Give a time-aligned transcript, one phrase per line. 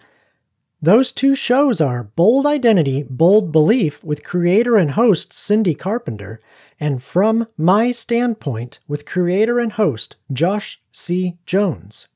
[0.81, 6.39] Those two shows are Bold Identity, Bold Belief with creator and host Cindy Carpenter
[6.79, 11.37] and From My Standpoint with creator and host Josh C.
[11.45, 12.07] Jones.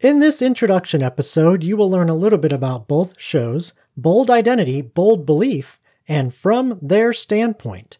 [0.00, 4.80] In this introduction episode, you will learn a little bit about both shows, Bold Identity,
[4.80, 5.78] Bold Belief,
[6.08, 7.98] and From Their Standpoint,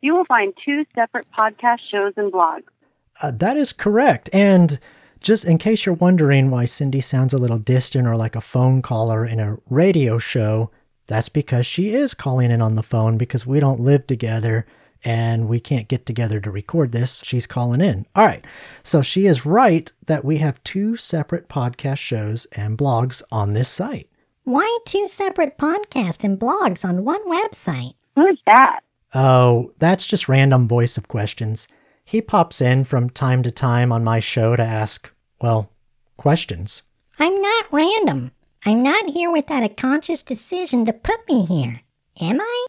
[0.00, 2.64] you will find two separate podcast shows and blogs.
[3.22, 4.30] Uh, that is correct.
[4.32, 4.78] And
[5.20, 8.82] just in case you're wondering why Cindy sounds a little distant or like a phone
[8.82, 10.70] caller in a radio show,
[11.06, 14.66] that's because she is calling in on the phone because we don't live together
[15.04, 17.22] and we can't get together to record this.
[17.24, 18.06] She's calling in.
[18.14, 18.44] All right.
[18.82, 23.68] So she is right that we have two separate podcast shows and blogs on this
[23.68, 24.08] site.
[24.44, 27.94] Why two separate podcasts and blogs on one website?
[28.16, 28.80] Who's that?
[29.14, 31.66] Oh, that's just random voice of questions.
[32.04, 35.70] He pops in from time to time on my show to ask, well,
[36.16, 36.82] questions.
[37.18, 38.30] I'm not random.
[38.66, 41.80] I'm not here without a conscious decision to put me here.
[42.20, 42.66] Am I?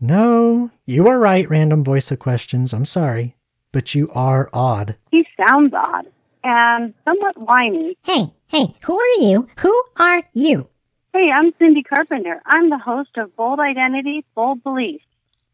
[0.00, 2.72] No, you are right, random voice of questions.
[2.72, 3.36] I'm sorry.
[3.72, 4.96] But you are odd.
[5.10, 6.06] He sounds odd
[6.42, 7.96] and somewhat whiny.
[8.04, 9.48] Hey, hey, who are you?
[9.58, 10.68] Who are you?
[11.12, 12.40] Hey, I'm Cindy Carpenter.
[12.46, 15.00] I'm the host of Bold Identity, Bold Belief.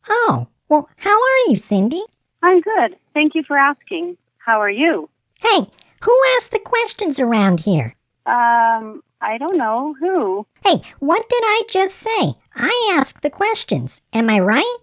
[0.09, 2.03] Oh, well, how are you, Cindy?
[2.43, 2.97] I'm good.
[3.15, 4.17] Thank you for asking.
[4.39, 5.09] How are you?
[5.41, 5.67] Hey,
[6.03, 7.95] who asked the questions around here?
[8.27, 9.95] Um, I don't know.
[9.99, 10.47] Who?
[10.65, 12.35] Hey, what did I just say?
[12.55, 14.01] I asked the questions.
[14.13, 14.77] Am I right?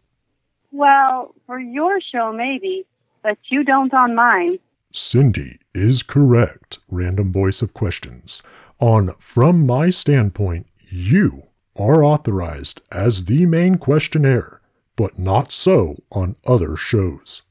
[0.72, 2.86] Well, for your show, maybe,
[3.22, 4.60] but you don't on mine.
[4.92, 8.42] Cindy is correct, random voice of questions.
[8.80, 11.44] On From My Standpoint, you
[11.80, 14.62] are authorized as the main questionnaire,
[14.96, 17.42] but not so on other shows.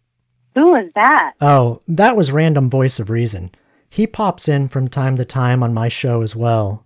[0.54, 1.32] Who is that?
[1.40, 3.50] Oh, that was random voice of reason.
[3.88, 6.84] He pops in from time to time on my show as well.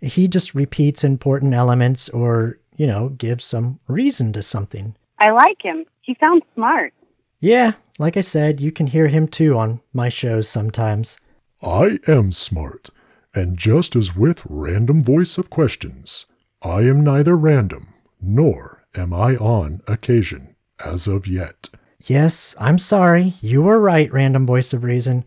[0.00, 4.96] He just repeats important elements or, you know, gives some reason to something.
[5.18, 5.84] I like him.
[6.02, 6.92] He sounds smart.
[7.40, 11.18] Yeah, like I said, you can hear him too on my shows sometimes.
[11.62, 12.90] I am smart,
[13.34, 16.26] and just as with random voice of questions,
[16.62, 21.68] I am neither random nor am I on occasion as of yet.
[22.04, 23.34] Yes, I'm sorry.
[23.40, 25.24] You were right, random voice of reason,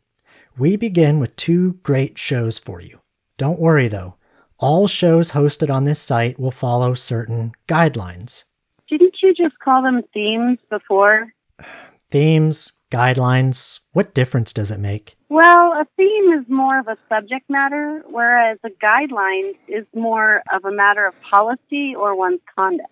[0.57, 2.99] we begin with two great shows for you.
[3.37, 4.15] Don't worry though,
[4.57, 8.43] all shows hosted on this site will follow certain guidelines.
[8.89, 11.31] Didn't you just call them themes before?
[12.09, 15.15] Themes, guidelines, what difference does it make?
[15.29, 20.63] Well, a theme is more of a subject matter, whereas a guideline is more of
[20.63, 22.89] a matter of policy or one's conduct.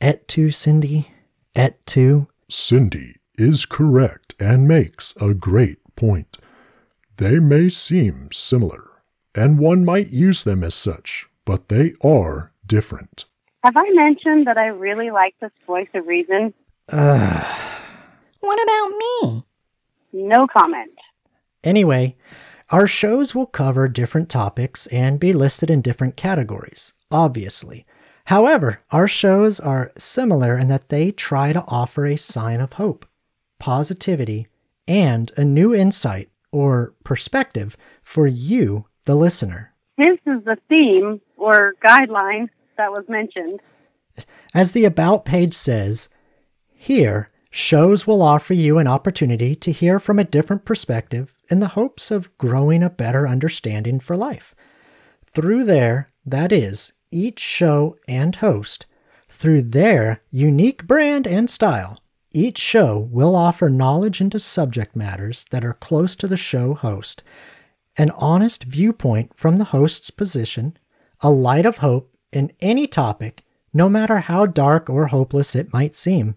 [0.00, 1.08] Et tu, Cindy?
[1.56, 2.26] Et tu?
[2.50, 6.36] Cindy is correct and makes a great point.
[7.16, 8.90] They may seem similar,
[9.34, 13.24] and one might use them as such, but they are different.
[13.64, 16.52] Have I mentioned that I really like this voice of reason?
[16.88, 17.71] Uh,
[18.42, 19.44] What about me?
[20.12, 20.90] No comment.
[21.62, 22.16] Anyway,
[22.70, 27.86] our shows will cover different topics and be listed in different categories, obviously.
[28.24, 33.06] However, our shows are similar in that they try to offer a sign of hope,
[33.60, 34.48] positivity,
[34.88, 39.72] and a new insight or perspective for you, the listener.
[39.96, 43.60] This is the theme or guideline that was mentioned.
[44.52, 46.08] As the About page says,
[46.72, 51.68] here, shows will offer you an opportunity to hear from a different perspective in the
[51.68, 54.54] hopes of growing a better understanding for life.
[55.34, 58.86] Through there, that is, each show and host,
[59.28, 61.98] through their unique brand and style,
[62.32, 67.22] each show will offer knowledge into subject matters that are close to the show host,
[67.98, 70.78] an honest viewpoint from the host's position,
[71.20, 73.44] a light of hope in any topic,
[73.74, 76.34] no matter how dark or hopeless it might seem,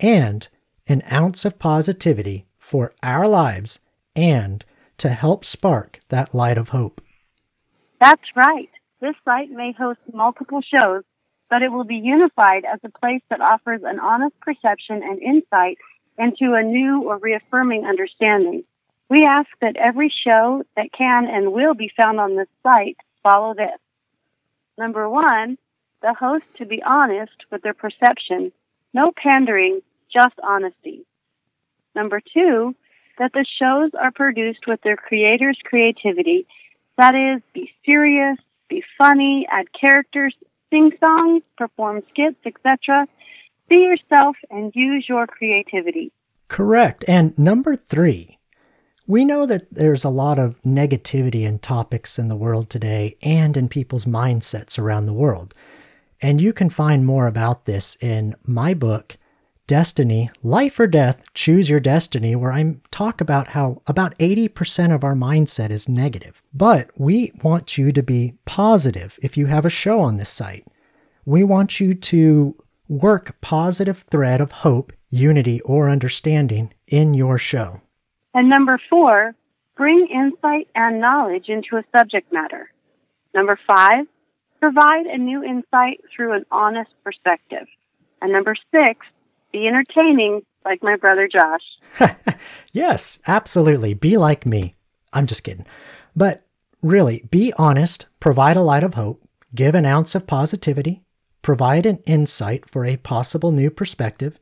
[0.00, 0.48] and
[0.86, 3.80] an ounce of positivity for our lives
[4.14, 4.64] and
[4.98, 7.00] to help spark that light of hope.
[8.00, 8.70] That's right.
[9.00, 11.04] This site may host multiple shows,
[11.50, 15.78] but it will be unified as a place that offers an honest perception and insight
[16.18, 18.64] into a new or reaffirming understanding.
[19.08, 23.54] We ask that every show that can and will be found on this site follow
[23.54, 23.78] this.
[24.78, 25.58] Number one,
[26.02, 28.52] the host to be honest with their perception.
[28.92, 29.80] No pandering,
[30.16, 31.04] just honesty.
[31.94, 32.74] Number two,
[33.18, 36.46] that the shows are produced with their creator's creativity.
[36.96, 40.34] That is, be serious, be funny, add characters,
[40.70, 43.06] sing songs, perform skits, etc.
[43.68, 46.12] Be yourself and use your creativity.
[46.48, 47.04] Correct.
[47.08, 48.38] And number three,
[49.06, 53.56] we know that there's a lot of negativity in topics in the world today and
[53.56, 55.54] in people's mindsets around the world.
[56.22, 59.16] And you can find more about this in my book,
[59.66, 65.02] Destiny, Life or Death, Choose Your Destiny, where I talk about how about 80% of
[65.02, 66.40] our mindset is negative.
[66.54, 70.66] But we want you to be positive if you have a show on this site.
[71.24, 72.54] We want you to
[72.88, 77.80] work positive thread of hope, unity, or understanding in your show.
[78.34, 79.34] And number four,
[79.76, 82.70] bring insight and knowledge into a subject matter.
[83.34, 84.06] Number five,
[84.60, 87.66] provide a new insight through an honest perspective.
[88.22, 89.04] And number six,
[89.56, 92.14] be entertaining like my brother Josh.
[92.72, 93.94] yes, absolutely.
[93.94, 94.74] Be like me.
[95.14, 95.64] I'm just kidding.
[96.14, 96.44] But
[96.82, 99.22] really, be honest, provide a light of hope,
[99.54, 101.02] give an ounce of positivity,
[101.40, 104.38] provide an insight for a possible new perspective,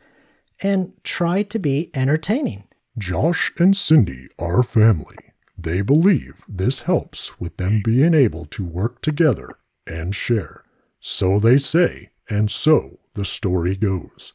[0.61, 2.65] and try to be entertaining.
[2.99, 5.17] Josh and Cindy are family.
[5.57, 10.65] They believe this helps with them being able to work together and share.
[11.01, 14.33] So they say, and so the story goes.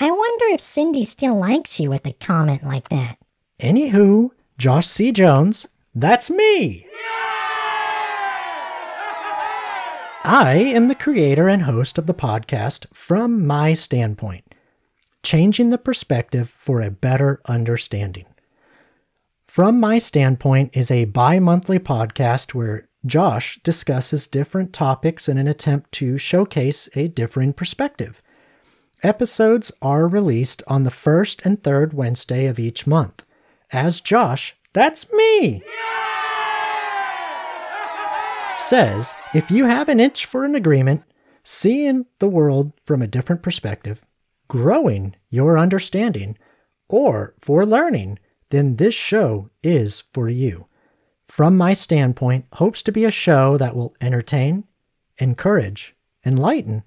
[0.00, 3.16] I wonder if Cindy still likes you with a comment like that.
[3.60, 5.12] Anywho, Josh C.
[5.12, 6.88] Jones, that's me!
[10.26, 14.54] I am the creator and host of the podcast From My Standpoint,
[15.22, 18.24] changing the perspective for a better understanding.
[19.46, 25.46] From My Standpoint is a bi monthly podcast where Josh discusses different topics in an
[25.46, 28.20] attempt to showcase a differing perspective.
[29.04, 33.22] Episodes are released on the first and third Wednesday of each month.
[33.70, 35.62] As Josh, that's me,
[38.56, 41.02] says, if you have an itch for an agreement,
[41.42, 44.00] seeing the world from a different perspective,
[44.48, 46.38] growing your understanding,
[46.88, 48.18] or for learning,
[48.48, 50.64] then this show is for you.
[51.28, 54.64] From my standpoint, hopes to be a show that will entertain,
[55.18, 55.94] encourage,
[56.24, 56.84] enlighten,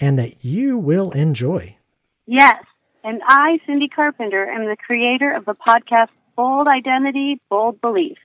[0.00, 1.76] and that you will enjoy.
[2.26, 2.64] Yes,
[3.04, 8.18] and I, Cindy Carpenter, am the creator of the podcast Bold Identity, Bold Belief.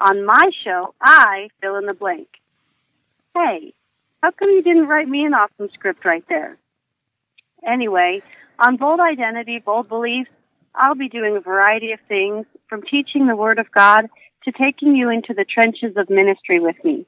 [0.00, 2.28] On my show, I fill in the blank.
[3.34, 3.72] Hey,
[4.22, 6.58] How come you didn't write me an awesome script right there?
[7.66, 8.22] Anyway,
[8.58, 10.30] on Bold Identity, Bold Beliefs,
[10.74, 14.08] I'll be doing a variety of things from teaching the Word of God
[14.44, 17.06] to taking you into the trenches of ministry with me.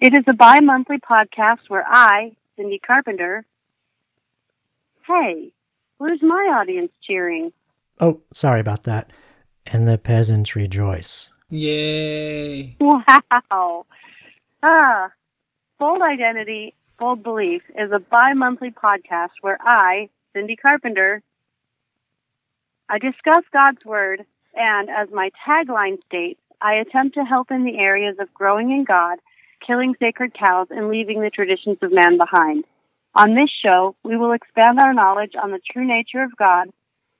[0.00, 2.32] It is a bi monthly podcast where I,
[2.62, 3.44] Cindy Carpenter,
[5.08, 5.52] hey,
[5.98, 7.52] where's my audience cheering?
[7.98, 9.10] Oh, sorry about that.
[9.66, 11.28] And the peasants rejoice.
[11.50, 12.76] Yay.
[12.80, 13.86] Wow.
[14.62, 15.10] Ah,
[15.80, 21.20] Bold Identity, Bold Belief is a bi monthly podcast where I, Cindy Carpenter,
[22.88, 27.78] I discuss God's Word, and as my tagline states, I attempt to help in the
[27.78, 29.18] areas of growing in God,
[29.66, 32.64] killing sacred cows, and leaving the traditions of man behind.
[33.14, 36.68] On this show, we will expand our knowledge on the true nature of God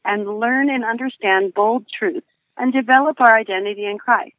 [0.05, 4.35] and learn and understand bold truths and develop our identity in Christ.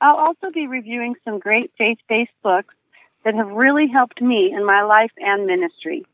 [0.00, 2.74] I'll also be reviewing some great faith based books
[3.24, 6.04] that have really helped me in my life and ministry.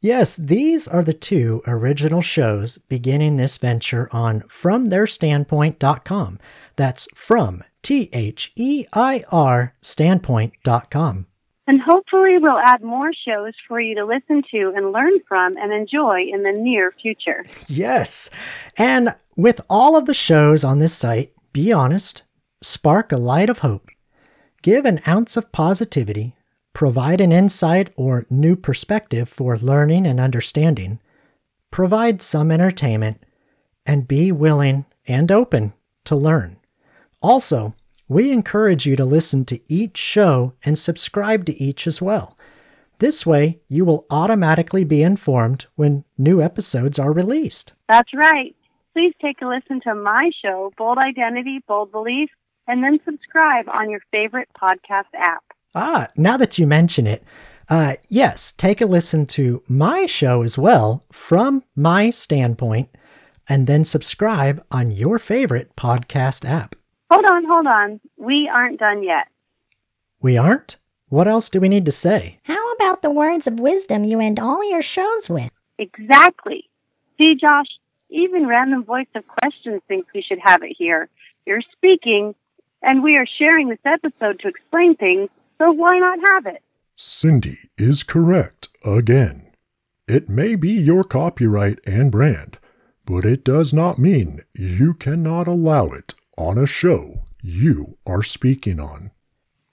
[0.00, 6.40] Yes, these are the two original shows beginning this venture on FromTheirStandpoint.com.
[6.76, 11.26] That's from T H E I R standpoint.com.
[11.66, 15.72] And hopefully, we'll add more shows for you to listen to and learn from and
[15.72, 17.46] enjoy in the near future.
[17.68, 18.28] Yes.
[18.76, 22.22] And with all of the shows on this site, be honest,
[22.62, 23.88] spark a light of hope,
[24.62, 26.34] give an ounce of positivity,
[26.72, 31.00] provide an insight or new perspective for learning and understanding,
[31.70, 33.22] provide some entertainment,
[33.86, 35.72] and be willing and open
[36.04, 36.56] to learn.
[37.24, 37.74] Also,
[38.06, 42.36] we encourage you to listen to each show and subscribe to each as well.
[42.98, 47.72] This way, you will automatically be informed when new episodes are released.
[47.88, 48.54] That's right.
[48.92, 52.28] Please take a listen to my show, Bold Identity, Bold Belief,
[52.68, 55.44] and then subscribe on your favorite podcast app.
[55.74, 57.24] Ah, now that you mention it,
[57.70, 62.90] uh, yes, take a listen to my show as well from my standpoint,
[63.48, 66.76] and then subscribe on your favorite podcast app.
[67.14, 68.00] Hold on, hold on.
[68.16, 69.28] We aren't done yet.
[70.20, 70.78] We aren't?
[71.10, 72.40] What else do we need to say?
[72.42, 75.48] How about the words of wisdom you end all your shows with?
[75.78, 76.68] Exactly.
[77.16, 77.68] See, Josh,
[78.10, 81.08] even Random Voice of Questions thinks we should have it here.
[81.46, 82.34] You're speaking,
[82.82, 86.62] and we are sharing this episode to explain things, so why not have it?
[86.96, 89.52] Cindy is correct again.
[90.08, 92.58] It may be your copyright and brand,
[93.06, 98.80] but it does not mean you cannot allow it on a show you are speaking
[98.80, 99.10] on.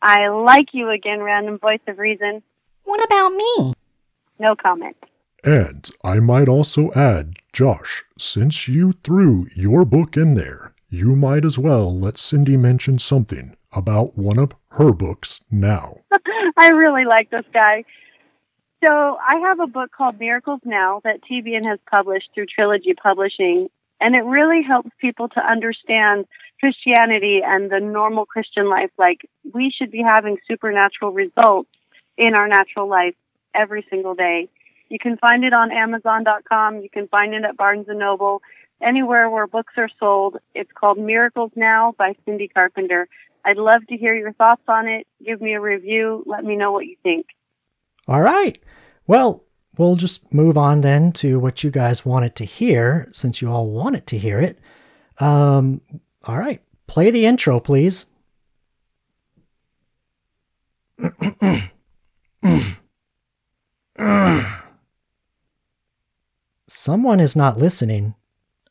[0.01, 2.41] I like you again, Random Voice of Reason.
[2.83, 3.73] What about me?
[4.39, 4.97] No comment.
[5.43, 11.45] And I might also add, Josh, since you threw your book in there, you might
[11.45, 15.97] as well let Cindy mention something about one of her books now.
[16.57, 17.85] I really like this guy.
[18.83, 23.69] So I have a book called Miracles Now that TBN has published through Trilogy Publishing,
[23.99, 26.25] and it really helps people to understand
[26.61, 28.91] Christianity and the normal Christian life.
[28.97, 31.69] Like we should be having supernatural results
[32.17, 33.15] in our natural life
[33.53, 34.47] every single day.
[34.87, 36.81] You can find it on Amazon.com.
[36.81, 38.41] You can find it at Barnes and Noble,
[38.81, 40.37] anywhere where books are sold.
[40.53, 43.07] It's called Miracles Now by Cindy Carpenter.
[43.43, 45.07] I'd love to hear your thoughts on it.
[45.25, 46.23] Give me a review.
[46.27, 47.25] Let me know what you think.
[48.07, 48.59] All right.
[49.07, 49.45] Well,
[49.77, 53.67] we'll just move on then to what you guys wanted to hear, since you all
[53.67, 54.59] wanted to hear it.
[55.19, 55.81] Um,
[56.23, 56.61] all right.
[56.87, 58.05] Play the intro, please.
[66.67, 68.15] Someone is not listening.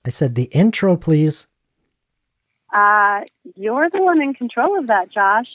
[0.05, 1.47] I said the intro, please.
[2.73, 3.23] Uh,
[3.57, 5.49] you're the one in control of that, Josh.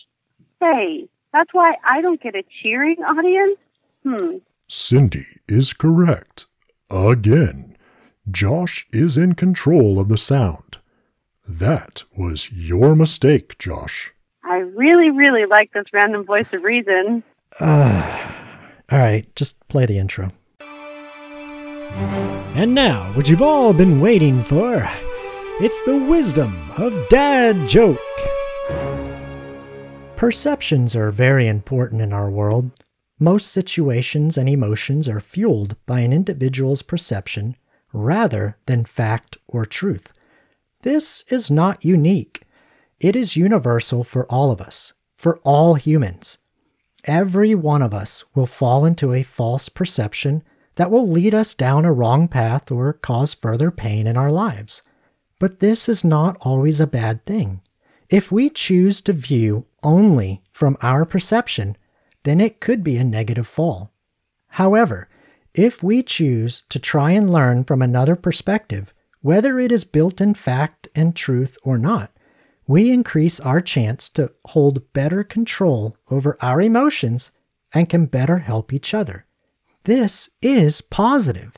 [0.60, 3.58] Hey, that's why I don't get a cheering audience?
[4.04, 4.38] Hmm.
[4.68, 6.48] Cindy is correct.
[6.90, 7.78] Again.
[8.30, 10.78] Josh is in control of the sound.
[11.48, 14.12] That was your mistake, Josh.
[14.44, 17.24] I really, really like this random voice of reason.
[17.60, 18.34] Uh,
[18.92, 20.32] all right, just play the intro.
[22.56, 24.88] And now, what you've all been waiting for
[25.62, 27.98] it's the wisdom of Dad Joke.
[30.18, 32.72] Perceptions are very important in our world.
[33.20, 37.56] Most situations and emotions are fueled by an individual's perception
[37.94, 40.12] rather than fact or truth.
[40.86, 42.44] This is not unique.
[43.00, 46.38] It is universal for all of us, for all humans.
[47.06, 50.44] Every one of us will fall into a false perception
[50.75, 54.84] that will lead us down a wrong path or cause further pain in our lives.
[55.39, 57.62] But this is not always a bad thing.
[58.12, 61.77] If we choose to view only from our perception,
[62.22, 63.92] then it could be a negative fall.
[64.50, 65.10] However,
[65.56, 68.94] if we choose to try and learn from another perspective,
[69.25, 72.12] whether it is built in fact and truth or not,
[72.67, 77.32] we increase our chance to hold better control over our emotions
[77.74, 79.25] and can better help each other.
[79.86, 81.58] This is positive.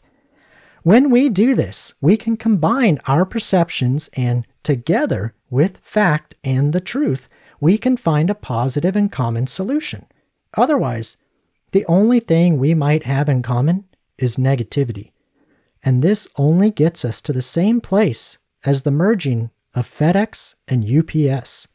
[0.83, 6.79] When we do this, we can combine our perceptions and together with fact and the
[6.79, 7.27] truth,
[7.59, 10.05] we can find a positive and common solution.
[10.55, 11.17] Otherwise,
[11.74, 13.83] the only thing we might have in common
[14.17, 15.12] is negativity.
[15.84, 20.84] And this only gets us to the same place as the merging of FedEx and
[20.84, 21.67] UPS.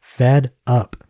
[0.00, 1.04] Fed up.